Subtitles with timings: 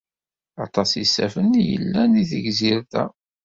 [0.65, 3.03] Aṭas isaffen i yellan deg tegzirt-a.